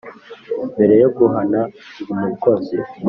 [0.71, 1.61] mbere yo guhana
[2.11, 2.75] umukozi.